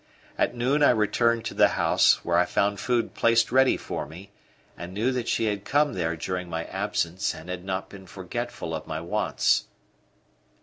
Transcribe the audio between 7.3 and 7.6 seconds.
and